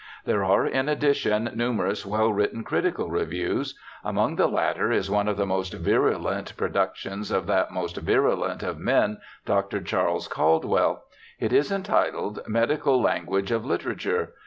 [0.25, 3.77] There are in addition numerous well written critical reviews.
[4.03, 8.79] Among the latter is one of the most virulent productions of that most virulent of
[8.79, 9.79] men, Dr.
[9.79, 11.03] Charles Caldwell.
[11.39, 14.33] It is entitled Medical Lan guage of Literature.